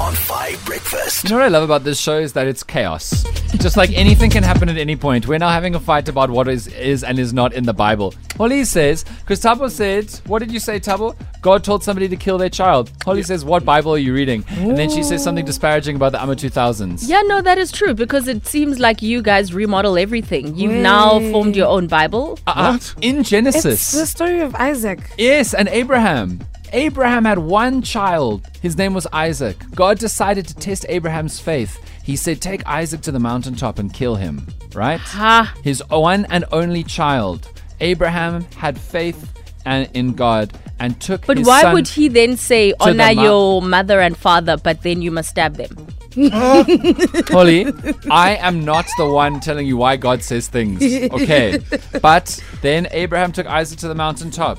on 0.00 0.14
Five 0.14 0.64
Breakfast. 0.64 1.24
You 1.24 1.30
know 1.30 1.36
what 1.38 1.44
I 1.46 1.48
love 1.48 1.64
about 1.64 1.82
this 1.82 1.98
show 2.00 2.16
is 2.18 2.32
that 2.34 2.46
it's 2.46 2.62
chaos. 2.62 3.24
Just 3.58 3.76
like 3.76 3.90
anything 3.90 4.30
can 4.30 4.44
happen 4.44 4.68
at 4.68 4.76
any 4.76 4.94
point. 4.94 5.26
We're 5.26 5.38
now 5.38 5.48
having 5.50 5.74
a 5.74 5.80
fight 5.80 6.08
about 6.08 6.30
what 6.30 6.46
is 6.46 6.68
is 6.68 7.02
and 7.02 7.18
is 7.18 7.32
not 7.32 7.54
in 7.54 7.64
the 7.64 7.72
Bible. 7.74 8.14
Holly 8.36 8.64
says, 8.64 9.02
because 9.20 9.40
Tabo 9.40 9.68
said, 9.68 10.10
what 10.28 10.38
did 10.38 10.52
you 10.52 10.60
say, 10.60 10.78
Tabo? 10.78 11.16
God 11.40 11.64
told 11.64 11.82
somebody 11.82 12.08
to 12.08 12.14
kill 12.14 12.38
their 12.38 12.48
child. 12.48 12.92
Holly 13.04 13.24
says, 13.24 13.44
what 13.44 13.64
Bible 13.64 13.92
are 13.94 13.98
you 13.98 14.14
reading? 14.14 14.44
And 14.50 14.78
then 14.78 14.88
she 14.88 15.02
says 15.02 15.24
something 15.24 15.44
disparaging 15.44 15.96
about 15.96 16.12
the 16.12 16.22
Amma 16.22 16.36
2000s. 16.36 17.02
Yeah, 17.08 17.22
no, 17.22 17.40
that 17.42 17.58
is 17.58 17.72
true 17.72 17.94
because 17.94 18.28
it 18.28 18.46
seems 18.46 18.78
like 18.78 19.02
you 19.02 19.22
guys 19.22 19.52
remodel 19.52 19.98
everything. 19.98 20.54
You've 20.56 20.70
now 20.72 21.18
formed 21.32 21.56
your 21.56 21.66
own 21.66 21.88
Bible. 21.88 22.38
Uh-uh. 22.46 22.78
In 23.00 23.18
It's 23.20 23.28
Genesis. 23.30 23.90
the 23.90 24.06
story 24.06 24.38
of 24.40 24.54
Isaac. 24.54 25.00
yes, 25.18 25.52
and 25.52 25.68
Abraham. 25.68 26.40
Abraham 26.72 27.24
had 27.24 27.38
one 27.38 27.82
child. 27.82 28.46
His 28.60 28.78
name 28.78 28.94
was 28.94 29.06
Isaac. 29.12 29.56
God 29.74 29.98
decided 29.98 30.46
to 30.48 30.54
test 30.54 30.86
Abraham's 30.88 31.38
faith. 31.38 31.78
He 32.02 32.16
said, 32.16 32.40
Take 32.40 32.66
Isaac 32.66 33.02
to 33.02 33.12
the 33.12 33.18
mountaintop 33.18 33.78
and 33.78 33.92
kill 33.92 34.16
him, 34.16 34.46
right? 34.74 34.98
Ha. 34.98 35.54
His 35.62 35.82
one 35.90 36.26
and 36.30 36.44
only 36.50 36.82
child. 36.82 37.48
Abraham 37.80 38.44
had 38.56 38.78
faith 38.80 39.32
and 39.64 39.88
in 39.94 40.14
God 40.14 40.58
and 40.78 41.00
took 41.00 41.26
But 41.26 41.38
why 41.40 41.72
would 41.72 41.88
he 41.88 42.08
then 42.08 42.36
say 42.36 42.72
honor 42.80 43.14
mou- 43.14 43.22
your 43.22 43.62
mother 43.62 44.00
and 44.00 44.16
father, 44.16 44.56
but 44.56 44.82
then 44.82 45.02
you 45.02 45.10
must 45.10 45.30
stab 45.30 45.56
them? 45.56 45.88
Holly, 46.30 47.66
I 48.10 48.36
am 48.40 48.64
not 48.64 48.86
the 48.98 49.08
one 49.08 49.40
telling 49.40 49.66
you 49.66 49.76
why 49.76 49.96
God 49.96 50.22
says 50.22 50.48
things. 50.48 50.82
Okay. 50.82 51.58
But 52.02 52.42
then 52.62 52.88
Abraham 52.90 53.32
took 53.32 53.46
Isaac 53.46 53.78
to 53.80 53.88
the 53.88 53.94
mountaintop. 53.94 54.58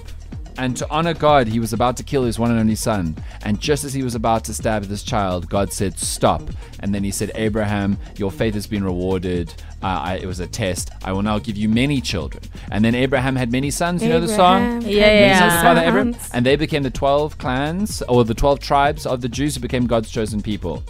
And 0.57 0.77
to 0.77 0.89
honor 0.89 1.13
God, 1.13 1.47
he 1.47 1.59
was 1.59 1.73
about 1.73 1.97
to 1.97 2.03
kill 2.03 2.23
his 2.23 2.37
one 2.37 2.51
and 2.51 2.59
only 2.59 2.75
son. 2.75 3.15
And 3.43 3.59
just 3.59 3.83
as 3.83 3.93
he 3.93 4.03
was 4.03 4.15
about 4.15 4.43
to 4.45 4.53
stab 4.53 4.83
this 4.83 5.03
child, 5.03 5.49
God 5.49 5.73
said, 5.73 5.97
Stop. 5.97 6.43
And 6.79 6.93
then 6.93 7.03
he 7.03 7.11
said, 7.11 7.31
Abraham, 7.35 7.97
your 8.17 8.31
faith 8.31 8.53
has 8.53 8.67
been 8.67 8.83
rewarded. 8.83 9.53
Uh, 9.81 9.87
I, 10.01 10.15
it 10.15 10.25
was 10.25 10.39
a 10.39 10.47
test. 10.47 10.91
I 11.03 11.11
will 11.11 11.23
now 11.23 11.39
give 11.39 11.57
you 11.57 11.67
many 11.67 11.99
children. 11.99 12.43
And 12.71 12.85
then 12.85 12.95
Abraham 12.95 13.35
had 13.35 13.51
many 13.51 13.69
sons. 13.71 14.01
You 14.01 14.09
know 14.09 14.21
the 14.21 14.27
song? 14.29 14.61
Abraham 14.61 14.81
Yeah, 14.83 15.01
Many 15.01 15.27
yeah. 15.27 15.39
sons 15.39 15.53
of 15.53 15.59
many 15.63 15.75
Father 15.75 15.81
Abraham. 15.87 16.15
And 16.33 16.45
they 16.45 16.55
became 16.55 16.83
the 16.83 16.89
12 16.91 17.37
clans 17.37 18.01
or 18.03 18.23
the 18.23 18.33
12 18.33 18.59
tribes 18.59 19.05
of 19.05 19.21
the 19.21 19.29
Jews 19.29 19.55
who 19.55 19.61
became 19.61 19.87
God's 19.87 20.09
chosen 20.09 20.41
people. 20.41 20.83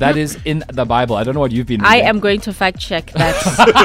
That 0.00 0.16
is 0.16 0.38
in 0.46 0.64
the 0.72 0.86
Bible. 0.86 1.14
I 1.16 1.24
don't 1.24 1.34
know 1.34 1.40
what 1.40 1.52
you've 1.52 1.66
been 1.66 1.84
I 1.84 1.96
am 1.96 2.20
going 2.20 2.40
to 2.40 2.54
fact 2.54 2.78
check 2.80 3.12
that. 3.12 3.36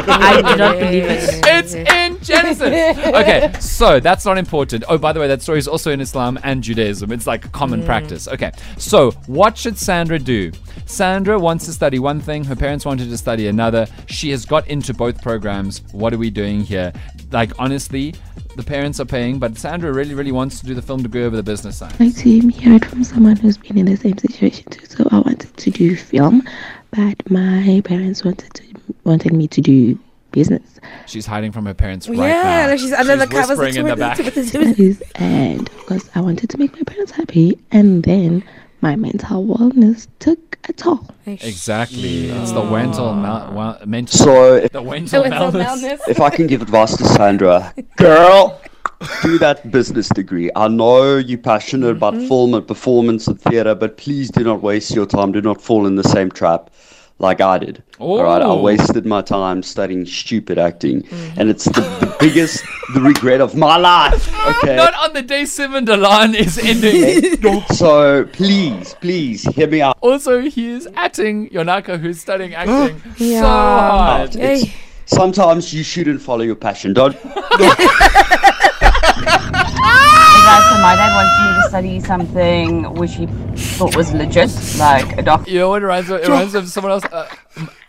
I 0.08 0.42
do 0.42 0.56
not 0.56 0.80
believe 0.80 1.04
it. 1.04 1.42
It's 1.46 1.74
in 1.74 2.22
Genesis. 2.24 2.98
Okay, 3.06 3.52
so 3.60 4.00
that's 4.00 4.24
not 4.24 4.38
important. 4.38 4.86
Oh, 4.88 4.98
by 4.98 5.12
the 5.12 5.20
way, 5.20 5.28
that 5.28 5.42
story 5.42 5.60
is 5.60 5.68
also 5.68 5.92
in 5.92 6.00
Islam 6.00 6.40
and 6.44 6.64
Judaism. 6.64 7.12
It's 7.12 7.28
like 7.28 7.44
a 7.44 7.50
common 7.50 7.82
mm. 7.82 7.86
practice. 7.86 8.30
Okay, 8.30 8.52
so 8.78 9.12
what 9.28 9.58
should 9.58 9.78
Sandra 9.78 10.18
do? 10.18 10.54
Sandra 10.86 11.38
wants 11.38 11.66
to 11.66 11.74
study 11.74 12.00
one 12.00 12.22
thing, 12.22 12.46
her 12.46 12.56
parents 12.56 12.86
wanted 12.86 13.10
to 13.10 13.18
study 13.18 13.48
another. 13.48 13.86
She 14.08 14.30
has 14.32 14.46
got 14.46 14.66
into 14.70 14.94
both 14.94 15.22
programs. 15.22 15.82
What 15.92 16.14
are 16.14 16.18
we 16.18 16.30
doing 16.30 16.62
here? 16.62 16.94
Like, 17.32 17.52
honestly, 17.60 18.16
the 18.56 18.64
parents 18.64 19.00
are 19.00 19.06
paying, 19.06 19.40
but 19.40 19.58
Sandra 19.58 19.92
really, 19.92 20.14
really 20.14 20.32
wants 20.32 20.60
to 20.60 20.66
do 20.66 20.74
the 20.74 20.82
film 20.82 21.00
to 21.00 21.04
degree 21.04 21.24
over 21.24 21.36
the 21.36 21.44
business 21.44 21.78
side. 21.78 22.00
like 22.00 22.16
to 22.16 22.40
hear 22.50 22.76
it 22.76 22.86
from 22.86 23.04
someone 23.04 23.36
who's 23.36 23.58
been 23.58 23.78
in 23.78 23.86
the 23.86 23.98
same 23.98 24.18
situation 24.18 24.70
too. 24.72 24.86
So 24.86 25.08
I 25.12 25.20
wanted 25.20 25.56
to 25.56 25.72
do 25.72 25.96
film, 25.96 26.44
but 26.92 27.30
my 27.30 27.82
parents 27.84 28.24
wanted 28.24 28.54
to 28.54 28.64
wanted 29.04 29.34
me 29.34 29.48
to 29.48 29.62
do 29.62 30.00
business. 30.32 30.80
She's 31.06 31.26
hiding 31.26 31.52
from 31.52 31.66
her 31.66 31.74
parents 31.74 32.08
right 32.10 32.18
yeah, 32.18 32.44
now. 32.44 32.68
no, 32.68 32.78
she's 32.78 32.94
under 32.94 33.16
the 33.16 33.28
covers. 33.28 33.58
whispering 33.58 33.76
in 33.78 33.86
the 33.86 33.96
back. 33.96 34.18
Studies, 34.18 35.02
and 35.16 35.68
of 35.68 35.86
course 35.86 36.10
I 36.16 36.22
wanted 36.22 36.50
to 36.50 36.58
make 36.58 36.74
my 36.74 36.84
parents 36.84 37.12
happy, 37.12 37.58
and 37.72 38.04
then 38.04 38.44
my 38.82 38.96
mental 38.96 39.46
wellness 39.46 40.08
took 40.20 40.45
a 40.70 40.74
toll. 40.74 41.08
Exactly. 41.26 42.30
It's 42.30 42.52
the 42.52 42.64
mental, 42.64 43.08
ah. 43.08 43.16
mal- 43.16 43.54
well, 43.54 43.80
mental, 43.86 44.18
So 44.18 44.56
if, 44.56 44.72
the 44.72 44.82
mental 44.82 45.24
wellness. 45.24 46.00
if 46.08 46.20
I 46.20 46.30
can 46.30 46.48
give 46.48 46.62
advice 46.62 46.96
to 46.98 47.06
Sandra, 47.06 47.74
girl, 47.98 48.62
do 49.22 49.38
that 49.40 49.72
business 49.72 50.10
degree. 50.10 50.50
I 50.56 50.68
know 50.68 51.18
you're 51.18 51.38
passionate 51.38 51.90
about 51.90 52.14
mm-hmm. 52.14 52.28
film 52.28 52.54
and 52.54 52.68
performance 52.68 53.28
and 53.28 53.40
theater, 53.40 53.76
but 53.76 53.98
please 53.98 54.30
do 54.30 54.44
not 54.44 54.62
waste 54.62 54.94
your 54.96 55.06
time. 55.06 55.32
Do 55.32 55.42
not 55.42 55.62
fall 55.62 55.86
in 55.88 55.96
the 55.96 56.04
same 56.04 56.32
trap 56.32 56.70
like 57.20 57.42
I 57.42 57.58
did. 57.58 57.84
All 58.00 58.22
right, 58.24 58.42
I 58.42 58.46
Oh. 58.46 58.62
wasted 58.62 59.06
my 59.06 59.22
time 59.22 59.62
studying 59.64 60.06
stupid 60.06 60.58
acting, 60.58 61.02
mm. 61.04 61.38
and 61.38 61.50
it's 61.50 61.66
the, 61.66 61.82
the 61.82 62.16
biggest 62.20 62.64
the 62.94 63.02
regret 63.02 63.42
of 63.42 63.56
my 63.56 63.78
life. 63.78 64.32
Okay. 64.46 64.76
Not 64.76 64.94
on 64.94 65.14
the 65.14 65.24
day 65.24 65.46
Simon 65.46 65.86
Delan 65.88 66.36
is 66.36 66.58
ending. 66.60 67.64
So 67.74 68.26
please, 68.26 68.94
please 69.02 69.42
hear 69.56 69.68
me 69.68 69.82
out. 69.82 69.98
also, 70.02 70.40
he 70.42 70.70
is 70.70 70.88
acting 70.96 71.50
Yonaka, 71.50 72.00
who's 72.00 72.22
studying 72.22 72.54
acting 72.62 73.02
so 73.18 73.24
Yeah. 73.24 73.42
hard. 73.42 74.36
Oh, 74.36 74.40
it's- 74.40 74.70
sometimes 75.06 75.74
you 75.74 75.84
shouldn't 75.84 76.22
follow 76.22 76.44
your 76.44 76.56
passion. 76.56 76.94
Don't 76.94 77.16
guys, 80.46 80.64
so 80.70 80.78
my 80.82 80.96
dad 80.96 81.12
wanted 81.16 81.34
me 81.42 81.62
to 81.62 81.70
study 81.70 82.00
something 82.00 82.94
which 82.94 83.16
he 83.16 83.26
thought 83.78 83.96
was 83.96 84.14
legit, 84.14 84.52
like 84.78 85.18
a 85.18 85.22
doctor. 85.22 85.50
You 85.50 85.60
know 85.60 85.70
what 85.70 85.82
it 85.82 85.86
reminds 85.86 86.10
me? 86.10 86.16
It 86.18 86.28
reminds 86.28 86.54
me 86.54 86.60
of 86.60 86.70
someone 86.70 86.92
else. 86.92 87.06
Uh, 87.06 87.28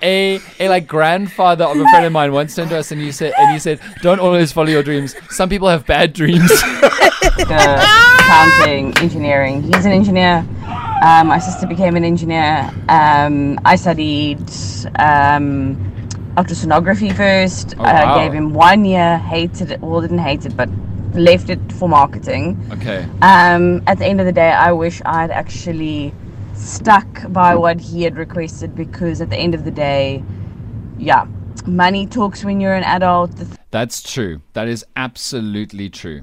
a 0.02 0.40
a 0.60 0.68
like 0.68 0.86
grandfather 0.86 1.64
of 1.64 1.76
a 1.76 1.84
friend 1.88 2.06
of 2.06 2.12
mine 2.12 2.32
once 2.32 2.54
turned 2.54 2.70
to 2.70 2.78
us 2.78 2.92
and 2.92 3.00
he 3.00 3.12
said 3.12 3.34
and 3.38 3.52
he 3.52 3.58
said, 3.58 3.80
"Don't 4.02 4.20
always 4.20 4.52
follow 4.52 4.68
your 4.68 4.82
dreams. 4.82 5.14
Some 5.30 5.48
people 5.48 5.68
have 5.68 5.86
bad 5.86 6.12
dreams." 6.12 6.50
accounting, 8.26 8.96
engineering. 8.98 9.62
He's 9.62 9.84
an 9.84 9.92
engineer. 9.92 10.38
Um, 11.02 11.28
my 11.28 11.38
sister 11.38 11.66
became 11.66 11.96
an 11.96 12.04
engineer. 12.04 12.70
Um, 12.88 13.58
I 13.64 13.76
studied 13.76 14.40
um, 14.98 15.76
ultrasonography 16.36 17.14
first. 17.14 17.74
Oh, 17.78 17.84
I 17.84 18.04
wow. 18.04 18.18
gave 18.18 18.32
him 18.32 18.54
one 18.54 18.84
year, 18.84 19.18
hated 19.18 19.72
it, 19.72 19.80
well, 19.80 20.00
didn't 20.00 20.18
hate 20.18 20.46
it, 20.46 20.56
but 20.56 20.68
left 21.16 21.50
it 21.50 21.60
for 21.72 21.88
marketing. 21.88 22.56
okay. 22.72 23.08
Um, 23.22 23.82
at 23.86 23.98
the 23.98 24.06
end 24.06 24.20
of 24.20 24.26
the 24.26 24.32
day, 24.32 24.50
I 24.50 24.72
wish 24.72 25.00
I'd 25.04 25.30
actually 25.30 26.12
stuck 26.54 27.30
by 27.32 27.54
what 27.54 27.80
he 27.80 28.02
had 28.02 28.16
requested 28.16 28.74
because 28.74 29.20
at 29.20 29.30
the 29.30 29.36
end 29.36 29.54
of 29.54 29.64
the 29.64 29.70
day, 29.70 30.22
yeah, 30.98 31.26
money 31.66 32.06
talks 32.06 32.44
when 32.44 32.60
you're 32.60 32.74
an 32.74 32.84
adult. 32.84 33.30
That's 33.70 34.02
true. 34.02 34.40
That 34.54 34.68
is 34.68 34.84
absolutely 34.96 35.90
true. 35.90 36.22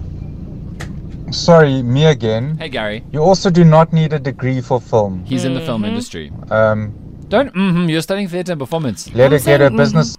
Sorry, 1.31 1.81
me 1.81 2.05
again. 2.05 2.57
Hey 2.57 2.69
Gary, 2.69 3.03
You 3.11 3.19
also 3.23 3.49
do 3.49 3.63
not 3.63 3.91
need 3.91 4.13
a 4.13 4.19
degree 4.19 4.61
for 4.61 4.79
film. 4.79 5.23
he's 5.25 5.45
in 5.45 5.53
the 5.55 5.61
film 5.61 5.83
industry. 5.83 6.31
Um, 6.51 6.93
Don't. 7.27 7.53
Mm-hmm, 7.55 7.89
you're 7.89 8.01
studying 8.01 8.27
theater 8.27 8.51
and 8.51 8.59
performance. 8.59 9.11
let 9.15 9.31
her 9.31 9.39
get 9.39 9.59
a 9.61 9.67
saying, 9.67 9.75
business 9.77 10.17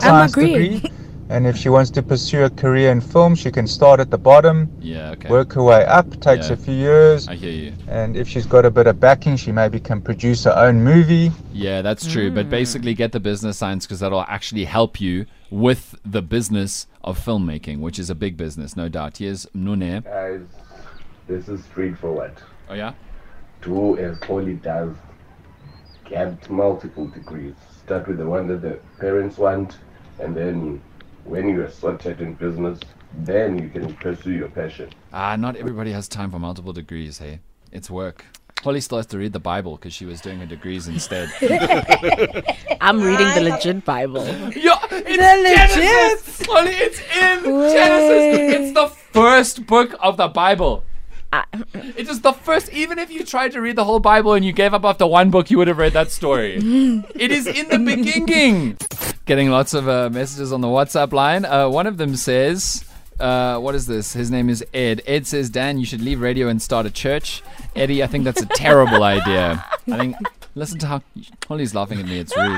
science 0.00 0.32
agreeing. 0.32 0.80
degree. 0.80 0.92
And 1.30 1.46
if 1.46 1.56
she 1.58 1.68
wants 1.68 1.90
to 1.90 2.02
pursue 2.02 2.44
a 2.44 2.50
career 2.50 2.90
in 2.90 3.02
film, 3.02 3.34
she 3.34 3.50
can 3.50 3.66
start 3.66 4.00
at 4.00 4.10
the 4.10 4.16
bottom, 4.16 4.70
Yeah. 4.80 5.10
Okay. 5.10 5.28
work 5.28 5.52
her 5.52 5.62
way 5.62 5.84
up, 5.84 6.18
takes 6.20 6.48
Yeah. 6.48 6.54
a 6.54 6.56
few 6.56 6.74
years. 6.74 7.28
I 7.28 7.34
hear 7.34 7.52
you. 7.52 7.72
And 7.86 8.16
if 8.16 8.26
she's 8.26 8.46
got 8.46 8.64
a 8.64 8.70
bit 8.70 8.86
of 8.86 8.98
backing, 8.98 9.36
she 9.36 9.52
maybe 9.52 9.78
can 9.78 10.00
produce 10.00 10.44
her 10.44 10.56
own 10.56 10.82
movie. 10.82 11.30
Yeah, 11.52 11.82
that's 11.82 12.06
true. 12.06 12.30
But 12.30 12.44
hmm. 12.46 12.50
basically, 12.50 12.94
get 12.94 13.12
the 13.12 13.20
business 13.20 13.58
science 13.58 13.84
because 13.84 14.00
that'll 14.00 14.22
actually 14.22 14.64
help 14.64 15.02
you 15.02 15.26
with 15.50 15.94
the 16.04 16.22
business 16.22 16.86
of 17.04 17.18
filmmaking, 17.18 17.80
which 17.80 17.98
is 17.98 18.08
a 18.08 18.14
big 18.14 18.38
business, 18.38 18.74
no 18.74 18.88
doubt. 18.88 19.18
Here's 19.18 19.46
Nune. 19.54 20.02
Guys, 20.04 20.40
this 21.26 21.48
is 21.48 21.62
straightforward. 21.64 22.32
Oh 22.70 22.74
yeah. 22.74 22.92
Do 23.60 23.98
as 23.98 24.18
Holly 24.22 24.54
does. 24.54 24.94
Get 26.08 26.48
multiple 26.48 27.06
degrees. 27.06 27.54
Start 27.84 28.08
with 28.08 28.16
the 28.16 28.26
one 28.26 28.48
that 28.48 28.62
the 28.62 28.78
parents 28.98 29.36
want, 29.36 29.78
and 30.20 30.34
then 30.34 30.80
when 31.28 31.48
you 31.48 31.62
are 31.62 31.70
sorted 31.70 32.20
in 32.20 32.34
business, 32.34 32.80
then 33.18 33.58
you 33.58 33.68
can 33.68 33.94
pursue 33.94 34.32
your 34.32 34.48
passion. 34.48 34.90
Ah, 35.12 35.36
not 35.36 35.56
everybody 35.56 35.92
has 35.92 36.08
time 36.08 36.30
for 36.30 36.38
multiple 36.38 36.72
degrees. 36.72 37.18
Hey, 37.18 37.40
it's 37.70 37.90
work. 37.90 38.24
Holly 38.62 38.80
still 38.80 38.98
has 38.98 39.06
to 39.06 39.18
read 39.18 39.32
the 39.32 39.38
Bible 39.40 39.76
because 39.76 39.92
she 39.92 40.04
was 40.04 40.20
doing 40.20 40.40
her 40.40 40.46
degrees 40.46 40.88
instead. 40.88 41.30
I'm 42.80 43.00
reading 43.00 43.28
the 43.34 43.50
legit 43.50 43.84
Bible. 43.84 44.26
Yo, 44.56 44.72
it's 44.90 45.76
Genesis. 45.76 46.46
Holly, 46.46 46.72
it's 46.72 46.98
in 46.98 47.44
Genesis. 47.44 48.54
It's 48.54 48.74
the 48.74 48.88
first 48.88 49.66
book 49.66 49.94
of 50.00 50.16
the 50.16 50.28
Bible. 50.28 50.82
It 51.74 52.08
is 52.08 52.22
the 52.22 52.32
first. 52.32 52.72
Even 52.72 52.98
if 52.98 53.10
you 53.10 53.22
tried 53.22 53.52
to 53.52 53.60
read 53.60 53.76
the 53.76 53.84
whole 53.84 54.00
Bible 54.00 54.32
and 54.32 54.44
you 54.44 54.52
gave 54.52 54.74
up 54.74 54.84
after 54.84 55.06
one 55.06 55.30
book, 55.30 55.50
you 55.50 55.58
would 55.58 55.68
have 55.68 55.78
read 55.78 55.92
that 55.92 56.10
story. 56.10 56.56
it 57.14 57.30
is 57.30 57.46
in 57.46 57.68
the 57.68 57.78
beginning. 57.78 58.76
Getting 59.28 59.50
lots 59.50 59.74
of 59.74 59.86
uh, 59.90 60.08
messages 60.08 60.54
on 60.54 60.62
the 60.62 60.68
WhatsApp 60.68 61.12
line. 61.12 61.44
Uh, 61.44 61.68
one 61.68 61.86
of 61.86 61.98
them 61.98 62.16
says, 62.16 62.82
uh, 63.20 63.58
"What 63.58 63.74
is 63.74 63.86
this?" 63.86 64.14
His 64.14 64.30
name 64.30 64.48
is 64.48 64.64
Ed. 64.72 65.02
Ed 65.06 65.26
says, 65.26 65.50
"Dan, 65.50 65.78
you 65.78 65.84
should 65.84 66.00
leave 66.00 66.22
radio 66.22 66.48
and 66.48 66.62
start 66.62 66.86
a 66.86 66.90
church." 66.90 67.42
Eddie, 67.76 68.02
I 68.02 68.06
think 68.06 68.24
that's 68.24 68.40
a 68.40 68.46
terrible 68.46 69.02
idea. 69.04 69.62
I 69.92 69.98
think. 69.98 70.16
Listen 70.54 70.78
to 70.78 70.86
how 70.86 71.02
Holly's 71.46 71.74
laughing 71.74 72.00
at 72.00 72.06
me. 72.06 72.18
It's 72.20 72.34
rude. 72.34 72.56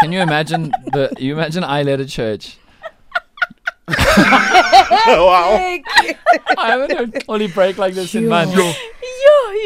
Can 0.00 0.10
you 0.10 0.20
imagine 0.20 0.72
the? 0.86 1.12
You 1.18 1.34
imagine 1.34 1.64
I 1.64 1.82
led 1.82 2.00
a 2.00 2.06
church. 2.06 2.56
wow. 3.88 5.76
I 5.76 6.16
haven't 6.56 6.96
heard 6.96 7.24
Holly 7.26 7.48
break 7.48 7.76
like 7.76 7.92
this 7.92 8.14
in 8.14 8.26
months. 8.26 8.56
Yo, 8.56 8.72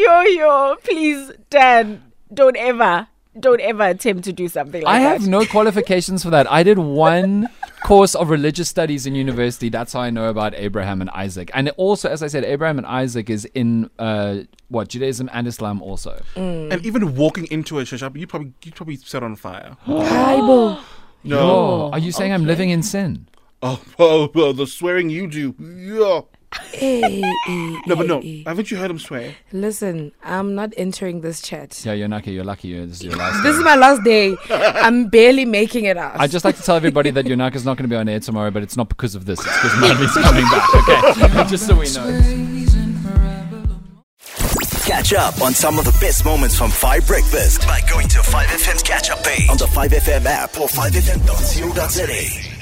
yo, 0.03 0.21
yo. 0.23 0.77
Please, 0.83 1.31
Dan, 1.49 2.03
don't 2.33 2.57
ever, 2.57 3.07
don't 3.39 3.61
ever 3.61 3.85
attempt 3.85 4.25
to 4.25 4.33
do 4.33 4.49
something 4.49 4.83
like 4.83 4.95
I 4.95 4.99
that. 5.01 5.07
I 5.07 5.13
have 5.13 5.27
no 5.27 5.45
qualifications 5.57 6.23
for 6.23 6.31
that. 6.31 6.51
I 6.51 6.63
did 6.63 6.79
one 6.79 7.49
course 7.83 8.15
of 8.15 8.31
religious 8.31 8.69
studies 8.69 9.07
in 9.07 9.15
university. 9.15 9.69
That's 9.69 9.93
how 9.93 10.01
I 10.01 10.11
know 10.11 10.29
about 10.29 10.55
Abraham 10.55 11.01
and 11.01 11.11
Isaac. 11.11 11.51
And 11.55 11.71
also, 11.71 12.09
as 12.09 12.23
I 12.23 12.29
said, 12.29 12.45
Abraham 12.45 12.79
and 12.79 12.87
Isaac 12.87 13.29
is 13.29 13.45
in 13.55 13.91
uh, 13.99 14.41
what 14.69 14.89
Judaism 14.89 15.29
and 15.33 15.47
Islam 15.47 15.83
also. 15.83 16.23
And 16.37 16.85
even 16.85 17.15
walking 17.15 17.47
into 17.51 17.79
a 17.79 17.85
church, 17.85 18.03
you 18.15 18.27
probably 18.27 18.53
you 18.63 18.73
probably 18.73 18.97
set 18.97 19.23
on 19.23 19.37
fire. 19.37 19.77
Bible. 19.87 20.81
No. 21.25 21.91
Are 21.93 21.99
you 21.99 22.13
saying 22.13 22.33
I'm 22.33 22.45
living 22.45 22.71
in 22.71 22.83
sin? 22.83 23.29
Oh, 23.63 23.83
oh, 23.99 24.31
oh, 24.35 24.53
the 24.53 24.67
swearing 24.67 25.09
you 25.09 25.27
do. 25.27 25.55
Yeah. 25.59 26.21
Hey, 26.73 27.21
hey, 27.47 27.77
No, 27.87 27.97
but 27.97 28.07
no. 28.07 28.21
hey. 28.21 28.43
Haven't 28.47 28.71
you 28.71 28.77
heard 28.77 28.91
him 28.91 28.99
swear? 28.99 29.35
Listen, 29.53 30.13
I'm 30.23 30.55
not 30.55 30.73
entering 30.77 31.21
this 31.21 31.41
chat. 31.41 31.81
Yeah, 31.85 31.93
you're 31.93 32.09
lucky. 32.09 32.33
You're 32.33 32.45
lucky. 32.45 32.75
This 32.87 32.97
is 32.97 33.05
your 33.05 33.17
last. 33.17 33.43
This 33.43 33.53
day. 33.55 33.59
is 33.59 33.65
my 33.65 33.77
last 33.77 34.03
day. 34.05 34.37
I'm 34.51 35.09
barely 35.09 35.45
making 35.45 35.85
it 35.85 35.97
out. 35.97 36.19
I'd 36.21 36.31
just 36.31 36.45
like 36.45 36.57
to 36.57 36.63
tell 36.63 36.77
everybody 36.77 37.11
that 37.11 37.27
Yonaka's 37.27 37.65
not 37.65 37.77
going 37.77 37.89
to 37.89 37.93
be 37.93 37.97
on 37.97 38.09
air 38.09 38.21
tomorrow, 38.21 38.51
but 38.51 38.63
it's 38.63 38.77
not 38.77 38.89
because 38.89 39.15
of 39.15 39.25
this. 39.25 39.39
It's 39.41 39.49
because 39.57 39.81
Mandy's 39.81 40.13
coming 40.15 40.45
back. 40.45 40.75
Okay, 41.31 41.45
just 41.51 41.67
so 41.67 41.77
we 41.77 41.91
know. 41.93 42.21
Catch 44.85 45.15
up 45.15 45.41
on 45.41 45.55
some 45.55 45.79
of 45.79 45.85
the 45.87 45.97
best 46.01 46.25
moments 46.25 46.57
from 46.59 46.71
5 46.71 47.07
Breakfast 47.07 47.63
by 47.63 47.81
going 47.89 48.07
to 48.09 48.19
5FM's 48.19 48.83
catch 48.83 49.09
up 49.11 49.25
page 49.25 49.49
on 49.49 49.57
the 49.57 49.65
5FM 49.67 50.27
app 50.27 50.59
or 50.61 50.69
5FM.co.za. 50.69 52.54